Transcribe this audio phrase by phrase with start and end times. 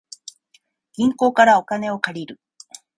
[0.93, 2.39] 銀行からお金を借りる